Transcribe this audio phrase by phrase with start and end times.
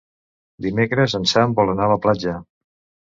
[0.65, 2.35] Dimecres en Sam vol anar a la platja.